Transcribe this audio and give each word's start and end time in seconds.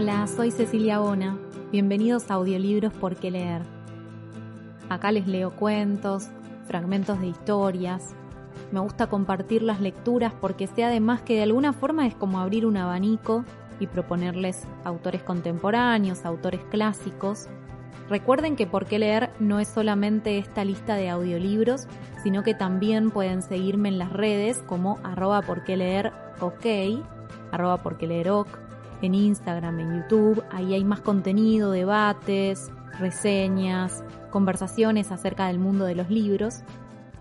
Hola, 0.00 0.28
soy 0.28 0.52
Cecilia 0.52 1.00
Bona. 1.00 1.36
Bienvenidos 1.72 2.30
a 2.30 2.34
Audiolibros 2.34 2.92
por 2.92 3.16
qué 3.16 3.32
leer. 3.32 3.62
Acá 4.88 5.10
les 5.10 5.26
leo 5.26 5.50
cuentos, 5.50 6.28
fragmentos 6.68 7.20
de 7.20 7.26
historias. 7.26 8.14
Me 8.70 8.78
gusta 8.78 9.08
compartir 9.08 9.64
las 9.64 9.80
lecturas 9.80 10.32
porque 10.40 10.68
sé 10.68 10.84
además 10.84 11.22
que 11.22 11.34
de 11.34 11.42
alguna 11.42 11.72
forma 11.72 12.06
es 12.06 12.14
como 12.14 12.38
abrir 12.38 12.64
un 12.64 12.76
abanico 12.76 13.44
y 13.80 13.88
proponerles 13.88 14.68
autores 14.84 15.24
contemporáneos, 15.24 16.24
autores 16.24 16.60
clásicos. 16.70 17.48
Recuerden 18.08 18.54
que 18.54 18.68
por 18.68 18.86
qué 18.86 19.00
leer 19.00 19.30
no 19.40 19.58
es 19.58 19.66
solamente 19.66 20.38
esta 20.38 20.64
lista 20.64 20.94
de 20.94 21.10
audiolibros, 21.10 21.88
sino 22.22 22.44
que 22.44 22.54
también 22.54 23.10
pueden 23.10 23.42
seguirme 23.42 23.88
en 23.88 23.98
las 23.98 24.12
redes 24.12 24.58
como 24.58 25.00
arroba 25.02 25.42
por 25.42 25.64
qué 25.64 25.76
leer 25.76 26.12
ok, 26.38 27.02
arroba 27.50 27.78
por 27.82 27.98
qué 27.98 28.06
en 29.02 29.14
Instagram, 29.14 29.80
en 29.80 30.02
YouTube, 30.02 30.42
ahí 30.50 30.74
hay 30.74 30.84
más 30.84 31.00
contenido, 31.00 31.70
debates, 31.70 32.70
reseñas, 32.98 34.04
conversaciones 34.30 35.12
acerca 35.12 35.46
del 35.46 35.58
mundo 35.58 35.84
de 35.84 35.94
los 35.94 36.10
libros. 36.10 36.62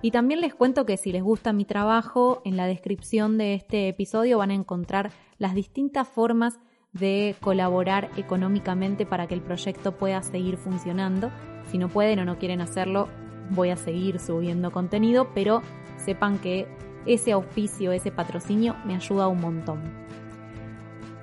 Y 0.01 0.11
también 0.11 0.41
les 0.41 0.53
cuento 0.53 0.85
que 0.85 0.97
si 0.97 1.11
les 1.11 1.23
gusta 1.23 1.53
mi 1.53 1.65
trabajo, 1.65 2.41
en 2.45 2.55
la 2.55 2.67
descripción 2.67 3.37
de 3.37 3.55
este 3.55 3.87
episodio 3.87 4.37
van 4.37 4.51
a 4.51 4.55
encontrar 4.55 5.11
las 5.37 5.55
distintas 5.55 6.07
formas 6.07 6.59
de 6.93 7.35
colaborar 7.41 8.09
económicamente 8.17 9.05
para 9.05 9.27
que 9.27 9.33
el 9.33 9.41
proyecto 9.41 9.97
pueda 9.97 10.21
seguir 10.23 10.57
funcionando. 10.57 11.31
Si 11.71 11.77
no 11.77 11.89
pueden 11.89 12.19
o 12.19 12.25
no 12.25 12.37
quieren 12.37 12.61
hacerlo, 12.61 13.07
voy 13.49 13.69
a 13.69 13.75
seguir 13.75 14.19
subiendo 14.19 14.71
contenido, 14.71 15.29
pero 15.33 15.61
sepan 15.97 16.39
que 16.39 16.67
ese 17.05 17.31
auspicio, 17.31 17.91
ese 17.91 18.11
patrocinio 18.11 18.75
me 18.85 18.95
ayuda 18.95 19.27
un 19.27 19.41
montón. 19.41 19.81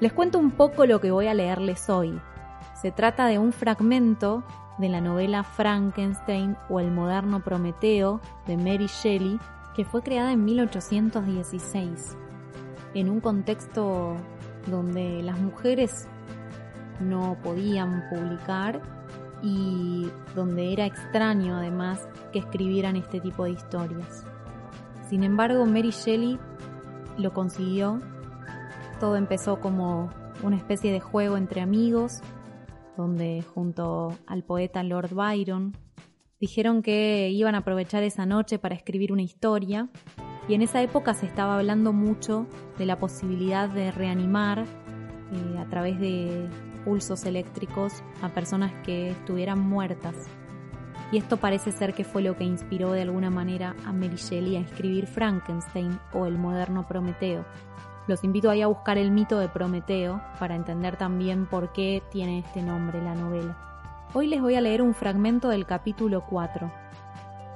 Les 0.00 0.12
cuento 0.12 0.38
un 0.38 0.50
poco 0.50 0.86
lo 0.86 1.00
que 1.00 1.10
voy 1.10 1.28
a 1.28 1.34
leerles 1.34 1.88
hoy. 1.88 2.20
Se 2.80 2.90
trata 2.90 3.26
de 3.26 3.38
un 3.38 3.52
fragmento 3.52 4.42
de 4.78 4.88
la 4.88 5.00
novela 5.00 5.44
Frankenstein 5.44 6.56
o 6.68 6.80
El 6.80 6.90
moderno 6.90 7.42
Prometeo 7.42 8.20
de 8.46 8.56
Mary 8.56 8.86
Shelley, 8.86 9.38
que 9.74 9.84
fue 9.84 10.02
creada 10.02 10.32
en 10.32 10.44
1816, 10.44 12.16
en 12.94 13.08
un 13.08 13.20
contexto 13.20 14.16
donde 14.66 15.22
las 15.22 15.38
mujeres 15.38 16.08
no 17.00 17.36
podían 17.42 18.04
publicar 18.10 18.80
y 19.42 20.08
donde 20.34 20.72
era 20.72 20.86
extraño 20.86 21.56
además 21.56 22.08
que 22.32 22.40
escribieran 22.40 22.96
este 22.96 23.20
tipo 23.20 23.44
de 23.44 23.50
historias. 23.50 24.24
Sin 25.08 25.22
embargo, 25.22 25.66
Mary 25.66 25.90
Shelley 25.90 26.38
lo 27.18 27.32
consiguió. 27.32 28.00
Todo 29.04 29.16
empezó 29.16 29.60
como 29.60 30.08
una 30.42 30.56
especie 30.56 30.90
de 30.90 30.98
juego 30.98 31.36
entre 31.36 31.60
amigos 31.60 32.22
donde 32.96 33.44
junto 33.54 34.16
al 34.26 34.44
poeta 34.44 34.82
Lord 34.82 35.12
Byron 35.12 35.76
dijeron 36.40 36.80
que 36.80 37.28
iban 37.28 37.54
a 37.54 37.58
aprovechar 37.58 38.02
esa 38.02 38.24
noche 38.24 38.58
para 38.58 38.74
escribir 38.74 39.12
una 39.12 39.20
historia 39.20 39.90
y 40.48 40.54
en 40.54 40.62
esa 40.62 40.80
época 40.80 41.12
se 41.12 41.26
estaba 41.26 41.58
hablando 41.58 41.92
mucho 41.92 42.46
de 42.78 42.86
la 42.86 42.98
posibilidad 42.98 43.68
de 43.68 43.90
reanimar 43.90 44.60
eh, 44.60 45.58
a 45.58 45.68
través 45.68 46.00
de 46.00 46.48
pulsos 46.86 47.26
eléctricos 47.26 48.02
a 48.22 48.30
personas 48.30 48.72
que 48.86 49.10
estuvieran 49.10 49.60
muertas. 49.60 50.16
Y 51.12 51.18
esto 51.18 51.36
parece 51.36 51.72
ser 51.72 51.92
que 51.92 52.04
fue 52.04 52.22
lo 52.22 52.38
que 52.38 52.44
inspiró 52.44 52.92
de 52.92 53.02
alguna 53.02 53.28
manera 53.28 53.76
a 53.84 53.92
Mary 53.92 54.16
Shelley 54.16 54.56
a 54.56 54.60
escribir 54.60 55.06
Frankenstein 55.06 56.00
o 56.14 56.24
el 56.24 56.38
moderno 56.38 56.86
Prometeo, 56.88 57.44
los 58.06 58.22
invito 58.22 58.50
ahí 58.50 58.62
a 58.62 58.66
buscar 58.66 58.98
el 58.98 59.10
mito 59.10 59.38
de 59.38 59.48
Prometeo 59.48 60.20
para 60.38 60.54
entender 60.54 60.96
también 60.96 61.46
por 61.46 61.72
qué 61.72 62.02
tiene 62.10 62.40
este 62.40 62.62
nombre 62.62 63.02
la 63.02 63.14
novela. 63.14 63.56
Hoy 64.12 64.26
les 64.26 64.40
voy 64.40 64.54
a 64.54 64.60
leer 64.60 64.82
un 64.82 64.94
fragmento 64.94 65.48
del 65.48 65.66
capítulo 65.66 66.24
4 66.28 66.70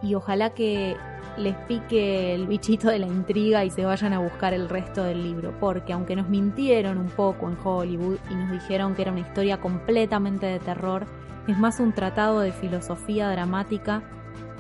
y 0.02 0.14
ojalá 0.14 0.50
que 0.50 0.96
les 1.36 1.54
pique 1.54 2.34
el 2.34 2.46
bichito 2.46 2.88
de 2.88 2.98
la 2.98 3.06
intriga 3.06 3.64
y 3.64 3.70
se 3.70 3.84
vayan 3.84 4.12
a 4.12 4.18
buscar 4.18 4.54
el 4.54 4.68
resto 4.68 5.04
del 5.04 5.22
libro, 5.22 5.54
porque 5.60 5.92
aunque 5.92 6.16
nos 6.16 6.28
mintieron 6.28 6.98
un 6.98 7.08
poco 7.08 7.48
en 7.48 7.56
Hollywood 7.62 8.18
y 8.30 8.34
nos 8.34 8.50
dijeron 8.50 8.94
que 8.94 9.02
era 9.02 9.12
una 9.12 9.20
historia 9.20 9.60
completamente 9.60 10.46
de 10.46 10.58
terror, 10.58 11.06
es 11.46 11.58
más 11.58 11.78
un 11.78 11.92
tratado 11.92 12.40
de 12.40 12.52
filosofía 12.52 13.30
dramática 13.30 14.02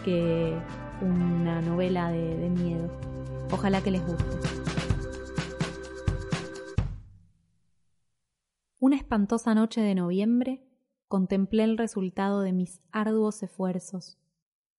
que 0.04 0.56
una 1.00 1.60
novela 1.62 2.10
de, 2.10 2.36
de 2.36 2.50
miedo. 2.50 2.90
Ojalá 3.50 3.80
que 3.80 3.90
les 3.90 4.06
guste. 4.06 4.57
Espantosa 9.08 9.54
noche 9.54 9.80
de 9.80 9.94
noviembre 9.94 10.62
contemplé 11.08 11.64
el 11.64 11.78
resultado 11.78 12.42
de 12.42 12.52
mis 12.52 12.82
arduos 12.92 13.42
esfuerzos. 13.42 14.18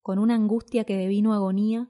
Con 0.04 0.20
una 0.20 0.36
angustia 0.36 0.84
que 0.84 0.96
devino 0.96 1.34
agonía, 1.34 1.90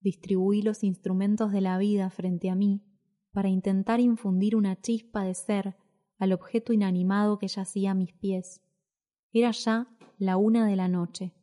distribuí 0.00 0.62
los 0.62 0.82
instrumentos 0.82 1.52
de 1.52 1.60
la 1.60 1.78
vida 1.78 2.10
frente 2.10 2.50
a 2.50 2.56
mí 2.56 2.82
para 3.30 3.50
intentar 3.50 4.00
infundir 4.00 4.56
una 4.56 4.80
chispa 4.80 5.22
de 5.22 5.34
ser 5.34 5.76
al 6.18 6.32
objeto 6.32 6.72
inanimado 6.72 7.38
que 7.38 7.46
yacía 7.46 7.92
a 7.92 7.94
mis 7.94 8.12
pies. 8.14 8.64
Era 9.32 9.52
ya 9.52 9.86
la 10.18 10.38
una 10.38 10.66
de 10.66 10.74
la 10.74 10.88
noche. 10.88 11.36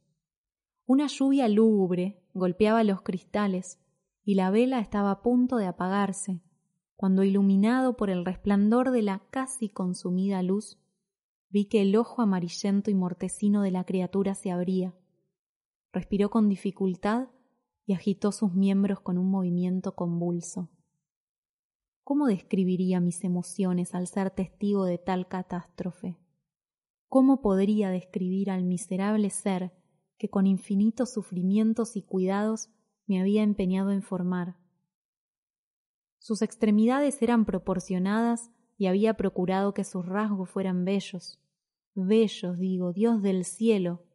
Una 0.86 1.08
lluvia 1.08 1.48
lúgubre 1.48 2.22
golpeaba 2.34 2.84
los 2.84 3.02
cristales 3.02 3.80
y 4.26 4.36
la 4.36 4.52
vela 4.52 4.82
estaba 4.82 5.12
a 5.12 5.22
punto 5.22 5.56
de 5.56 5.68
apagarse 5.68 6.42
cuando 7.04 7.26
iluminado 7.26 7.98
por 7.98 8.10
el 8.10 8.24
resplandor 8.24 8.92
de 8.92 9.02
la 9.02 9.20
casi 9.30 9.68
consumida 9.68 10.42
luz, 10.42 10.80
vi 11.50 11.66
que 11.66 11.82
el 11.82 11.98
ojo 11.98 12.22
amarillento 12.22 12.92
y 12.92 12.94
mortecino 12.94 13.62
de 13.62 13.72
la 13.72 13.84
criatura 13.84 14.36
se 14.36 14.52
abría. 14.52 14.96
Respiró 15.92 16.30
con 16.30 16.48
dificultad 16.48 17.28
y 17.86 17.92
agitó 17.92 18.32
sus 18.32 18.54
miembros 18.54 19.02
con 19.02 19.18
un 19.18 19.30
movimiento 19.30 19.96
convulso. 19.96 20.70
¿Cómo 22.06 22.26
describiría 22.28 23.02
mis 23.02 23.26
emociones 23.26 23.94
al 23.96 24.08
ser 24.08 24.32
testigo 24.32 24.86
de 24.86 24.98
tal 24.98 25.28
catástrofe? 25.28 26.16
¿Cómo 27.10 27.42
podría 27.42 27.90
describir 27.90 28.50
al 28.50 28.64
miserable 28.64 29.30
ser 29.30 29.74
que 30.18 30.30
con 30.30 30.48
infinitos 30.48 31.12
sufrimientos 31.12 31.98
y 31.98 32.02
cuidados 32.02 32.70
me 33.08 33.20
había 33.20 33.44
empeñado 33.44 33.92
en 33.92 34.04
formar? 34.04 34.63
Sus 36.24 36.42
extremidades 36.42 37.22
eran 37.22 37.44
proporcionadas 37.44 38.50
y 38.78 38.86
había 38.86 39.16
procurado 39.16 39.74
que 39.74 39.84
sus 39.84 40.06
rasgos 40.06 40.50
fueran 40.50 40.86
bellos. 40.86 41.42
Bellos, 41.96 42.58
digo, 42.58 42.94
Dios 42.94 43.22
del 43.22 43.44
cielo. 43.44 44.06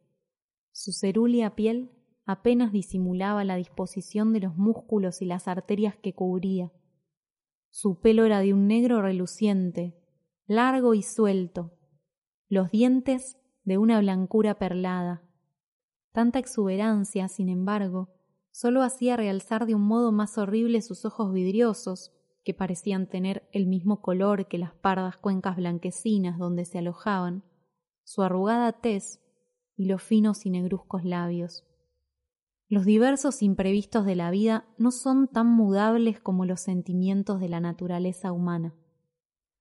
Su 0.71 0.91
cerúlea 0.91 1.53
piel 1.53 1.91
apenas 2.25 2.71
disimulaba 2.71 3.43
la 3.43 3.57
disposición 3.57 4.33
de 4.33 4.39
los 4.39 4.57
músculos 4.57 5.21
y 5.21 5.25
las 5.25 5.47
arterias 5.47 5.97
que 5.97 6.15
cubría. 6.15 6.71
Su 7.69 7.99
pelo 7.99 8.25
era 8.25 8.39
de 8.39 8.55
un 8.55 8.65
negro 8.65 9.03
reluciente, 9.03 9.95
largo 10.47 10.95
y 10.95 11.03
suelto, 11.03 11.77
los 12.47 12.71
dientes 12.71 13.37
de 13.65 13.77
una 13.77 13.99
blancura 13.99 14.57
perlada. 14.57 15.21
Tanta 16.11 16.39
exuberancia, 16.39 17.27
sin 17.27 17.49
embargo, 17.49 18.09
solo 18.51 18.81
hacía 18.81 19.17
realzar 19.17 19.65
de 19.65 19.75
un 19.75 19.83
modo 19.83 20.11
más 20.11 20.37
horrible 20.37 20.81
sus 20.81 21.05
ojos 21.05 21.33
vidriosos, 21.33 22.11
que 22.43 22.53
parecían 22.53 23.07
tener 23.07 23.47
el 23.51 23.67
mismo 23.67 24.01
color 24.01 24.47
que 24.47 24.57
las 24.57 24.73
pardas 24.73 25.17
cuencas 25.17 25.57
blanquecinas 25.57 26.37
donde 26.39 26.65
se 26.65 26.79
alojaban, 26.79 27.43
su 28.03 28.23
arrugada 28.23 28.71
tez 28.71 29.21
y 29.75 29.85
los 29.85 30.01
finos 30.01 30.45
y 30.45 30.49
negruzcos 30.49 31.05
labios. 31.05 31.65
Los 32.67 32.85
diversos 32.85 33.41
imprevistos 33.41 34.05
de 34.05 34.15
la 34.15 34.29
vida 34.29 34.65
no 34.77 34.91
son 34.91 35.27
tan 35.27 35.47
mudables 35.47 36.19
como 36.19 36.45
los 36.45 36.61
sentimientos 36.61 37.39
de 37.39 37.49
la 37.49 37.59
naturaleza 37.59 38.31
humana. 38.31 38.75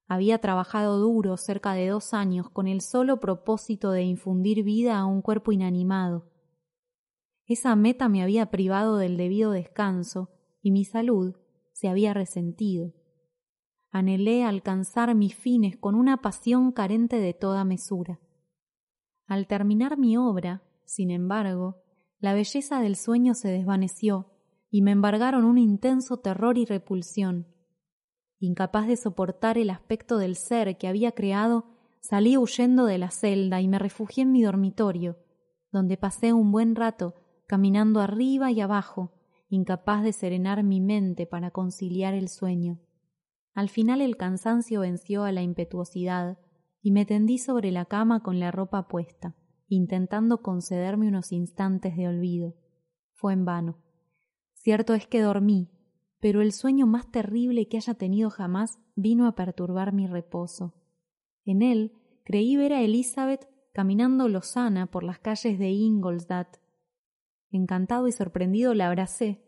Había 0.07 0.39
trabajado 0.39 0.99
duro 0.99 1.37
cerca 1.37 1.73
de 1.73 1.89
dos 1.89 2.15
años 2.15 2.51
con 2.51 2.67
el 2.67 2.81
solo 2.81 3.21
propósito 3.21 3.91
de 3.93 4.03
infundir 4.03 4.63
vida 4.63 4.99
a 4.99 5.07
un 5.07 5.23
cuerpo 5.23 5.53
inanimado, 5.53 6.31
esa 7.49 7.75
meta 7.77 8.09
me 8.11 8.23
había 8.23 8.51
privado 8.51 8.99
del 8.99 9.17
debido 9.17 9.51
descanso 9.51 10.29
y 10.61 10.71
mi 10.71 10.85
salud 10.85 11.35
se 11.73 11.89
había 11.89 12.13
resentido. 12.13 12.93
anhelé 13.91 14.45
alcanzar 14.45 15.15
mis 15.15 15.35
fines 15.35 15.79
con 15.79 15.95
una 15.95 16.19
pasión 16.19 16.73
carente 16.73 17.17
de 17.21 17.33
toda 17.33 17.65
mesura. 17.65 18.21
Al 19.27 19.47
terminar 19.47 19.97
mi 19.97 20.19
obra, 20.19 20.63
sin 20.85 21.11
embargo, 21.11 21.83
la 22.19 22.35
belleza 22.35 22.81
del 22.81 22.97
sueño 22.97 23.35
se 23.35 23.49
desvaneció 23.49 24.27
y 24.71 24.83
me 24.83 24.91
embargaron 24.91 25.45
un 25.45 25.57
intenso 25.57 26.19
terror 26.19 26.59
y 26.59 26.67
repulsión. 26.67 27.47
Incapaz 28.41 28.87
de 28.89 28.97
soportar 28.97 29.57
el 29.57 29.71
aspecto 29.71 30.19
del 30.19 30.37
ser 30.37 30.77
que 30.77 30.87
había 30.87 31.13
creado, 31.13 31.65
salí 32.01 32.37
huyendo 32.37 32.85
de 32.85 32.99
la 32.99 33.11
celda 33.11 33.63
y 33.63 33.69
me 33.69 33.79
refugié 33.79 34.25
en 34.25 34.33
mi 34.33 34.43
dormitorio, 34.43 35.17
donde 35.73 35.97
pasé 35.97 36.35
un 36.35 36.53
buen 36.53 36.75
rato 36.75 37.15
caminando 37.49 38.01
arriba 38.01 38.53
y 38.53 38.61
abajo, 38.61 39.11
incapaz 39.49 40.05
de 40.05 40.13
serenar 40.13 40.63
mi 40.63 40.81
mente 40.81 41.27
para 41.27 41.51
conciliar 41.51 42.15
el 42.15 42.29
sueño. 42.29 42.79
Al 43.55 43.71
final 43.71 44.03
el 44.03 44.17
cansancio 44.17 44.83
venció 44.83 45.25
a 45.25 45.33
la 45.33 45.43
impetuosidad 45.43 46.39
y 46.83 46.93
me 46.93 47.07
tendí 47.07 47.39
sobre 47.39 47.73
la 47.73 47.87
cama 47.87 48.23
con 48.23 48.39
la 48.39 48.53
ropa 48.53 48.87
puesta, 48.87 49.35
intentando 49.67 50.43
concederme 50.43 51.09
unos 51.09 51.33
instantes 51.33 51.97
de 51.97 52.07
olvido. 52.07 52.55
Fue 53.15 53.33
en 53.33 53.45
vano. 53.45 53.79
Cierto 54.53 54.95
es 54.95 55.07
que 55.07 55.23
dormí, 55.23 55.71
pero 56.21 56.43
el 56.43 56.53
sueño 56.53 56.87
más 56.87 57.11
terrible 57.11 57.67
que 57.67 57.79
haya 57.79 57.95
tenido 57.95 58.29
jamás 58.29 58.79
vino 58.95 59.27
a 59.27 59.35
perturbar 59.35 59.93
mi 59.93 60.07
reposo. 60.07 60.75
En 61.45 61.63
él 61.63 61.93
creí 62.25 62.57
ver 62.57 62.75
a 62.75 62.83
Elizabeth 62.83 63.49
caminando 63.73 64.29
lozana 64.29 64.87
por 64.87 65.03
las 65.03 65.19
calles 65.19 65.59
de 65.59 65.71
Ingolstadt. 65.71 66.59
Encantado 67.51 68.09
y 68.09 68.13
sorprendido 68.13 68.75
la 68.75 68.89
abracé, 68.89 69.43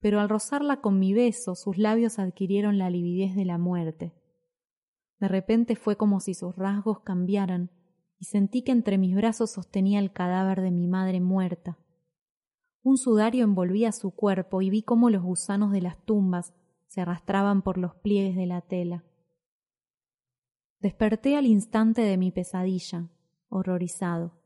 pero 0.00 0.20
al 0.20 0.28
rozarla 0.28 0.80
con 0.80 0.98
mi 0.98 1.14
beso 1.14 1.54
sus 1.54 1.78
labios 1.78 2.18
adquirieron 2.18 2.78
la 2.78 2.90
lividez 2.90 3.34
de 3.34 3.44
la 3.44 3.58
muerte. 3.58 4.12
De 5.18 5.28
repente 5.28 5.76
fue 5.76 5.96
como 5.96 6.20
si 6.20 6.34
sus 6.34 6.54
rasgos 6.56 7.00
cambiaran, 7.00 7.70
y 8.18 8.24
sentí 8.24 8.62
que 8.62 8.72
entre 8.72 8.98
mis 8.98 9.14
brazos 9.14 9.52
sostenía 9.52 9.98
el 9.98 10.12
cadáver 10.12 10.60
de 10.60 10.70
mi 10.70 10.86
madre 10.86 11.20
muerta. 11.20 11.78
Un 12.82 12.98
sudario 12.98 13.44
envolvía 13.44 13.92
su 13.92 14.12
cuerpo 14.12 14.62
y 14.62 14.70
vi 14.70 14.82
cómo 14.82 15.10
los 15.10 15.22
gusanos 15.22 15.72
de 15.72 15.80
las 15.80 16.02
tumbas 16.04 16.54
se 16.86 17.00
arrastraban 17.00 17.62
por 17.62 17.78
los 17.78 17.94
pliegues 17.96 18.36
de 18.36 18.46
la 18.46 18.60
tela. 18.60 19.04
Desperté 20.80 21.36
al 21.36 21.46
instante 21.46 22.02
de 22.02 22.16
mi 22.16 22.30
pesadilla, 22.30 23.08
horrorizado. 23.48 24.38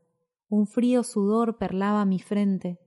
Un 0.49 0.65
frío 0.65 1.03
sudor 1.03 1.57
perlaba 1.57 2.03
mi 2.05 2.19
frente, 2.19 2.79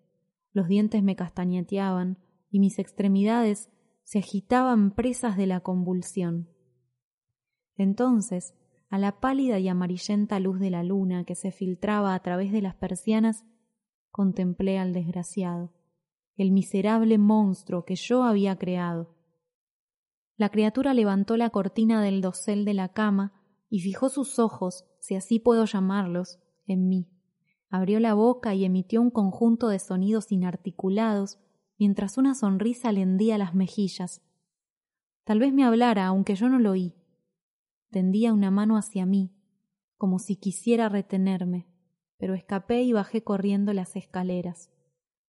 los 0.54 0.68
dientes 0.68 1.02
me 1.02 1.16
castañeteaban, 1.16 2.16
y 2.48 2.60
mis 2.60 2.78
extremidades 2.78 3.68
se 4.04 4.20
agitaban 4.20 4.94
presas 4.94 5.36
de 5.36 5.46
la 5.46 5.60
convulsión. 5.60 6.48
Entonces, 7.76 8.54
a 8.88 8.98
la 8.98 9.18
pálida 9.18 9.58
y 9.58 9.68
amarillenta 9.68 10.38
luz 10.38 10.60
de 10.60 10.70
la 10.70 10.84
luna 10.84 11.24
que 11.24 11.34
se 11.34 11.50
filtraba 11.50 12.14
a 12.14 12.22
través 12.22 12.52
de 12.52 12.62
las 12.62 12.76
persianas, 12.76 13.44
contemplé 14.12 14.78
al 14.78 14.92
desgraciado, 14.92 15.72
el 16.36 16.52
miserable 16.52 17.18
monstruo 17.18 17.84
que 17.84 17.96
yo 17.96 18.22
había 18.22 18.56
creado. 18.56 19.16
La 20.36 20.50
criatura 20.50 20.94
levantó 20.94 21.36
la 21.36 21.50
cortina 21.50 22.00
del 22.00 22.20
dosel 22.20 22.64
de 22.64 22.74
la 22.74 22.90
cama 22.90 23.32
y 23.68 23.80
fijó 23.80 24.08
sus 24.08 24.38
ojos, 24.38 24.84
si 25.00 25.16
así 25.16 25.40
puedo 25.40 25.64
llamarlos, 25.64 26.38
en 26.66 26.88
mí. 26.88 27.13
Abrió 27.74 27.98
la 27.98 28.14
boca 28.14 28.54
y 28.54 28.64
emitió 28.64 29.02
un 29.02 29.10
conjunto 29.10 29.66
de 29.66 29.80
sonidos 29.80 30.30
inarticulados 30.30 31.40
mientras 31.76 32.18
una 32.18 32.36
sonrisa 32.36 32.92
le 32.92 33.00
hendía 33.00 33.36
las 33.36 33.52
mejillas. 33.52 34.22
Tal 35.24 35.40
vez 35.40 35.52
me 35.52 35.64
hablara, 35.64 36.06
aunque 36.06 36.36
yo 36.36 36.48
no 36.48 36.60
lo 36.60 36.70
oí. 36.70 36.94
Tendía 37.90 38.32
una 38.32 38.52
mano 38.52 38.76
hacia 38.76 39.06
mí, 39.06 39.34
como 39.98 40.20
si 40.20 40.36
quisiera 40.36 40.88
retenerme, 40.88 41.66
pero 42.16 42.34
escapé 42.34 42.84
y 42.84 42.92
bajé 42.92 43.24
corriendo 43.24 43.72
las 43.72 43.96
escaleras. 43.96 44.70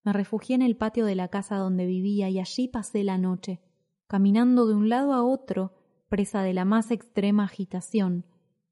Me 0.03 0.13
refugié 0.13 0.53
en 0.53 0.61
el 0.61 0.77
patio 0.77 1.07
de 1.07 1.15
la 1.15 1.29
casa 1.29 1.55
donde 1.55 1.87
vivía 1.87 2.29
y 2.29 2.37
allí 2.37 2.67
pasé 2.67 3.03
la 3.03 3.17
noche, 3.17 3.59
caminando 4.05 4.67
de 4.67 4.75
un 4.75 4.87
lado 4.87 5.13
a 5.13 5.23
otro, 5.23 5.73
presa 6.09 6.43
de 6.43 6.53
la 6.53 6.63
más 6.63 6.91
extrema 6.91 7.45
agitación, 7.45 8.23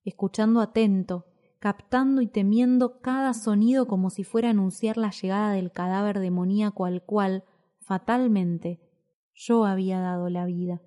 escuchando 0.04 0.62
atento, 0.62 1.26
captando 1.64 2.22
y 2.22 2.28
temiendo 2.28 3.00
cada 3.00 3.34
sonido 3.34 3.88
como 3.88 4.10
si 4.10 4.26
fuera 4.26 4.50
a 4.50 4.52
anunciar 4.52 4.98
la 4.98 5.12
llegada 5.12 5.54
del 5.54 5.72
cadáver 5.72 6.20
demoníaco 6.20 6.84
al 6.84 7.06
cual, 7.06 7.46
fatalmente, 7.80 8.82
yo 9.34 9.64
había 9.64 10.02
dado 10.02 10.28
la 10.28 10.46
vida. 10.46 10.82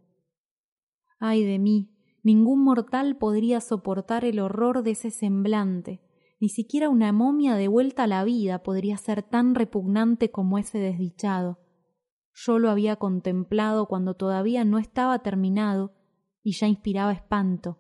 Ay 1.19 1.45
de 1.45 1.59
mí, 1.59 1.97
ningún 2.23 2.63
mortal 2.63 3.17
podría 3.17 3.63
soportar 3.63 4.27
el 4.27 4.39
horror 4.39 4.83
de 4.83 4.91
ese 4.91 5.11
semblante, 5.11 6.03
ni 6.41 6.51
siquiera 6.51 6.91
una 6.91 7.11
momia 7.11 7.55
de 7.55 7.69
vuelta 7.69 8.03
a 8.03 8.07
la 8.07 8.23
vida 8.23 8.63
podría 8.63 8.99
ser 8.99 9.23
tan 9.23 9.55
repugnante 9.55 10.31
como 10.31 10.59
ese 10.59 10.77
desdichado. 10.77 11.59
Yo 12.35 12.59
lo 12.59 12.69
había 12.69 12.97
contemplado 12.97 13.87
cuando 13.87 14.13
todavía 14.13 14.63
no 14.67 14.77
estaba 14.77 15.21
terminado 15.21 15.95
y 16.43 16.53
ya 16.53 16.67
inspiraba 16.67 17.15
espanto. 17.15 17.79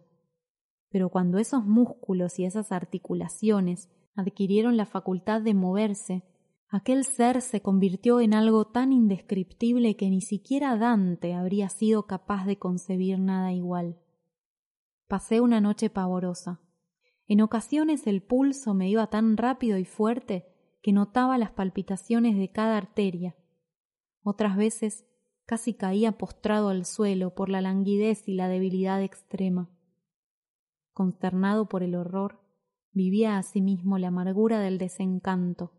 Pero 0.97 1.11
cuando 1.11 1.37
esos 1.37 1.67
músculos 1.67 2.39
y 2.39 2.47
esas 2.47 2.73
articulaciones 2.73 3.91
adquirieron 4.15 4.79
la 4.79 4.87
facultad 4.87 5.43
de 5.43 5.53
moverse, 5.53 6.25
Aquel 6.71 7.05
ser 7.05 7.43
se 7.43 7.61
convirtió 7.61 8.19
en 8.19 8.33
algo 8.33 8.65
tan 8.65 8.95
indescriptible 8.95 9.95
que 9.95 10.09
ni 10.09 10.23
siquiera 10.23 10.79
Dante 10.79 11.35
habría 11.35 11.69
sido 11.69 12.07
capaz 12.07 12.47
de 12.47 12.59
concebir 12.59 13.19
nada 13.19 13.53
igual. 13.53 13.99
Pasé 15.07 15.43
una 15.43 15.61
noche 15.61 15.91
pavorosa. 15.91 16.63
En 17.29 17.43
ocasiones 17.43 18.07
el 18.07 18.23
pulso 18.23 18.73
me 18.73 18.89
iba 18.89 19.07
tan 19.09 19.37
rápido 19.37 19.77
y 19.77 19.85
fuerte 19.85 20.47
que 20.83 20.93
notaba 20.95 21.37
las 21.37 21.51
palpitaciones 21.51 22.39
de 22.39 22.51
cada 22.51 22.79
arteria. 22.79 23.37
Otras 24.23 24.57
veces 24.57 25.05
casi 25.45 25.75
caía 25.75 26.13
postrado 26.13 26.71
al 26.71 26.87
suelo 26.87 27.35
por 27.35 27.51
la 27.51 27.61
languidez 27.61 28.27
y 28.27 28.33
la 28.33 28.49
debilidad 28.49 29.03
extrema. 29.03 29.76
Consternado 30.97 31.69
por 31.69 31.83
el 31.83 31.95
horror, 31.95 32.41
vivía 32.93 33.37
asimismo 33.37 33.99
la 33.99 34.09
amargura 34.09 34.61
del 34.61 34.79
desencanto 34.79 35.73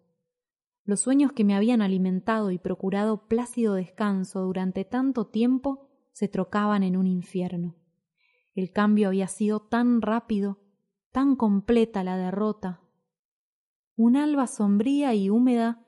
los 0.88 1.02
sueños 1.02 1.34
que 1.34 1.44
me 1.44 1.54
habían 1.54 1.82
alimentado 1.82 2.50
y 2.50 2.60
procurado 2.60 3.28
plácido 3.28 3.74
descanso 3.74 4.44
durante 4.44 4.86
tanto 4.86 5.28
tiempo 5.28 5.90
se 6.14 6.30
trocaban 6.30 6.82
en 6.82 6.96
un 6.96 7.08
infierno. 7.08 7.76
El 8.56 8.72
cambio 8.72 9.10
había 9.10 9.28
sido 9.28 9.60
tan 9.60 10.02
rápido, 10.02 10.60
tan 11.12 11.36
completa 11.36 12.06
la 12.06 12.16
derrota. 12.16 12.80
Un 13.98 14.16
alba 14.16 14.48
sombría 14.48 15.14
y 15.14 15.30
húmeda 15.30 15.86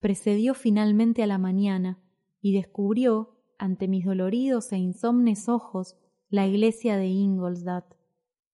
precedió 0.00 0.54
finalmente 0.54 1.22
a 1.22 1.28
la 1.28 1.38
mañana 1.38 2.02
y 2.40 2.52
descubrió, 2.52 3.36
ante 3.56 3.86
mis 3.86 4.04
doloridos 4.04 4.72
e 4.72 4.78
insomnes 4.78 5.48
ojos, 5.48 5.96
la 6.28 6.48
iglesia 6.48 6.96
de 6.96 7.06
Ingolstadt 7.06 7.94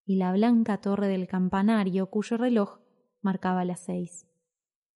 y 0.07 0.17
la 0.17 0.33
blanca 0.33 0.81
torre 0.81 1.09
del 1.09 1.27
campanario 1.27 2.07
cuyo 2.07 2.37
reloj 2.37 2.79
marcaba 3.21 3.65
las 3.65 3.81
seis. 3.81 4.27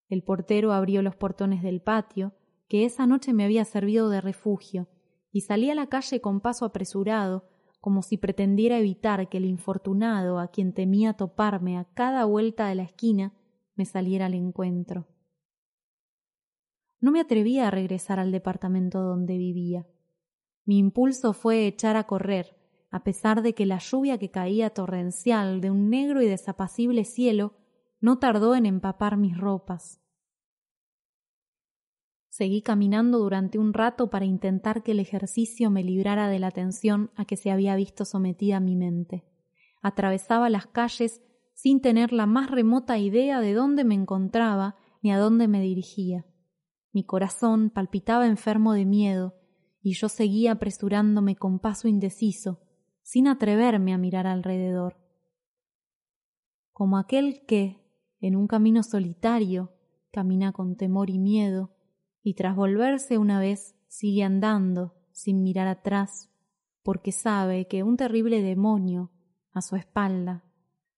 El 0.09 0.23
portero 0.23 0.73
abrió 0.73 1.03
los 1.03 1.17
portones 1.17 1.63
del 1.63 1.83
patio, 1.83 2.33
que 2.69 2.85
esa 2.85 3.07
noche 3.07 3.33
me 3.33 3.45
había 3.45 3.65
servido 3.65 4.09
de 4.09 4.21
refugio, 4.21 4.89
y 5.33 5.43
salí 5.43 5.69
a 5.71 5.75
la 5.75 5.89
calle 5.89 6.21
con 6.21 6.41
paso 6.41 6.65
apresurado, 6.65 7.49
como 7.81 8.03
si 8.03 8.19
pretendiera 8.19 8.79
evitar 8.79 9.29
que 9.29 9.39
el 9.39 9.47
infortunado 9.47 10.39
a 10.39 10.49
quien 10.49 10.73
temía 10.73 11.15
toparme 11.15 11.77
a 11.77 11.85
cada 11.85 12.25
vuelta 12.25 12.69
de 12.69 12.77
la 12.77 12.83
esquina 12.85 13.33
me 13.75 13.87
saliera 13.87 14.27
al 14.27 14.35
encuentro. 14.35 15.09
No 17.01 17.11
me 17.11 17.21
atrevía 17.21 17.67
a 17.67 17.71
regresar 17.71 18.21
al 18.21 18.31
departamento 18.31 19.01
donde 19.01 19.39
vivía. 19.39 19.87
Mi 20.67 20.79
impulso 20.79 21.33
fue 21.33 21.67
echar 21.67 21.97
a 21.97 22.05
correr, 22.05 22.60
a 22.91 23.05
pesar 23.05 23.43
de 23.43 23.55
que 23.55 23.67
la 23.67 23.79
lluvia 23.79 24.19
que 24.19 24.31
caía 24.31 24.71
torrencial 24.71 25.61
de 25.61 25.71
un 25.71 25.91
negro 25.91 26.23
y 26.23 26.27
desapacible 26.27 27.05
cielo 27.05 27.55
no 28.01 28.19
tardó 28.19 28.55
en 28.55 28.67
empapar 28.67 29.17
mis 29.17 29.37
ropas. 29.37 30.01
Seguí 32.29 32.63
caminando 32.63 33.19
durante 33.19 33.59
un 33.59 33.73
rato 33.75 34.09
para 34.09 34.25
intentar 34.25 34.83
que 34.83 34.93
el 34.93 35.01
ejercicio 35.01 35.71
me 35.71 35.85
librara 35.85 36.29
de 36.29 36.39
la 36.39 36.51
tensión 36.51 37.11
a 37.15 37.25
que 37.25 37.37
se 37.37 37.51
había 37.51 37.77
visto 37.77 38.05
sometida 38.05 38.61
mi 38.61 38.77
mente. 38.77 39.25
Atravesaba 39.83 40.49
las 40.49 40.67
calles 40.67 41.21
sin 41.55 41.81
tener 41.81 42.13
la 42.13 42.27
más 42.27 42.51
remota 42.51 42.99
idea 42.99 43.41
de 43.41 43.53
dónde 43.53 43.85
me 43.85 43.95
encontraba 43.95 44.77
ni 45.03 45.13
a 45.13 45.19
dónde 45.19 45.49
me 45.49 45.61
dirigía. 45.61 46.25
Mi 46.93 47.05
corazón 47.05 47.71
palpitaba 47.71 48.27
enfermo 48.27 48.73
de 48.73 48.85
miedo, 48.85 49.35
y 49.83 49.95
yo 49.95 50.09
seguía 50.09 50.53
apresurándome 50.53 51.37
con 51.37 51.59
paso 51.59 51.89
indeciso, 51.89 52.61
sin 53.11 53.27
atreverme 53.27 53.93
a 53.93 53.99
mirar 53.99 54.29
alrededor. 54.29 54.97
Como 56.73 56.97
aquel 56.97 57.45
que, 57.45 57.85
en 58.21 58.37
un 58.37 58.47
camino 58.47 58.85
solitario, 58.85 59.73
camina 60.13 60.53
con 60.53 60.77
temor 60.77 61.11
y 61.11 61.19
miedo, 61.19 61.75
y 62.23 62.35
tras 62.35 62.55
volverse 62.55 63.19
una 63.19 63.41
vez 63.41 63.75
sigue 63.89 64.23
andando 64.23 64.95
sin 65.11 65.43
mirar 65.43 65.67
atrás, 65.67 66.31
porque 66.85 67.11
sabe 67.11 67.67
que 67.67 67.83
un 67.83 67.97
terrible 67.97 68.43
demonio 68.43 69.11
a 69.51 69.61
su 69.61 69.75
espalda 69.75 70.45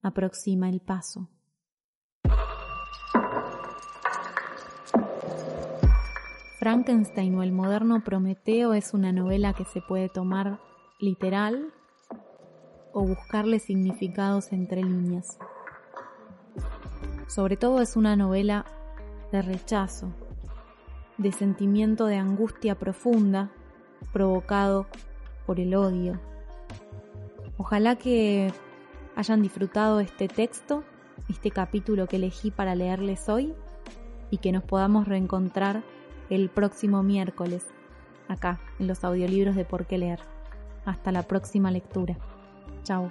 aproxima 0.03 0.69
el 0.69 0.83
paso. 0.83 1.31
Frankenstein 6.59 7.35
o 7.37 7.43
el 7.43 7.53
moderno 7.53 8.05
Prometeo 8.05 8.75
es 8.75 8.93
una 8.93 9.13
novela 9.13 9.55
que 9.55 9.65
se 9.65 9.81
puede 9.81 10.11
tomar 10.11 10.61
literal 11.01 11.73
o 12.93 13.03
buscarle 13.03 13.59
significados 13.59 14.53
entre 14.53 14.83
líneas. 14.83 15.39
Sobre 17.27 17.57
todo 17.57 17.81
es 17.81 17.97
una 17.97 18.17
novela 18.17 18.67
de 19.31 19.43
rechazo, 19.43 20.13
de 21.17 21.33
sentimiento 21.33 22.07
de 22.07 22.17
angustia 22.17 22.79
profunda 22.79 23.51
provocado 24.13 24.87
por 25.47 25.61
el 25.61 25.75
odio. 25.75 26.21
Ojalá 27.57 27.97
que 27.97 28.53
hayan 29.17 29.43
disfrutado 29.43 30.01
este 30.01 30.29
texto, 30.29 30.85
este 31.29 31.51
capítulo 31.51 32.07
que 32.07 32.17
elegí 32.17 32.51
para 32.51 32.75
leerles 32.75 33.29
hoy 33.29 33.55
y 34.31 34.39
que 34.39 34.53
nos 34.53 34.65
podamos 34.65 35.07
reencontrar 35.07 35.83
el 36.31 36.49
próximo 36.49 37.03
miércoles 37.03 37.67
acá 38.29 38.61
en 38.79 38.89
los 38.89 39.05
audiolibros 39.05 39.55
de 39.55 39.65
Por 39.65 39.87
qué 39.87 39.99
leer. 39.99 40.21
Hasta 40.85 41.13
la 41.13 41.23
próxima 41.23 41.71
lectura. 41.71 42.17
Chao. 42.85 43.11